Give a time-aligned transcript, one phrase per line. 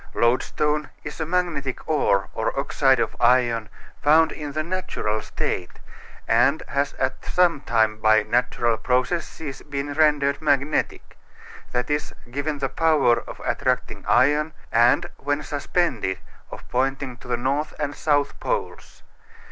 [0.15, 3.69] Loadstone is a magnetic ore or oxide of iron
[4.01, 5.73] found in the natural state,
[6.27, 11.19] and has at some time by natural processes been rendered magnetic
[11.71, 16.17] that is, given the power of attracting iron, and, when suspended,
[16.49, 19.03] of pointing to the North and South Poles.